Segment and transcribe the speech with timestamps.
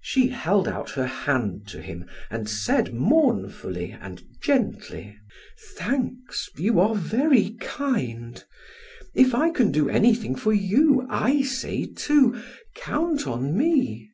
[0.00, 5.18] She held out her hand to him and said mournfully and gently:
[5.76, 8.44] "Thanks, you are very kind.
[9.14, 12.40] If I can do anything for you, I say too:
[12.76, 14.12] 'Count on me.'"